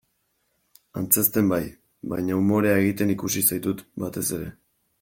Antzezten 1.01 1.51
bai, 1.51 1.59
baina 2.13 2.37
umorea 2.39 2.79
egiten 2.85 3.13
ikusi 3.17 3.45
zaitut 3.51 3.85
batez 4.05 4.25
ere. 4.39 4.49